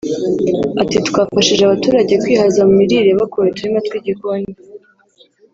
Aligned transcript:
Ati” 0.81 0.97
Twafashije 1.07 1.61
abaturage 1.65 2.13
kwihaza 2.23 2.59
mu 2.67 2.73
mirire 2.79 3.11
bakora 3.19 3.45
uturima 3.49 3.79
tw’igikoni 3.85 4.51